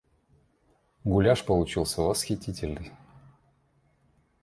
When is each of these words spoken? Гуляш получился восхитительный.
Гуляш 1.05 1.43
получился 1.45 2.01
восхитительный. 2.01 2.91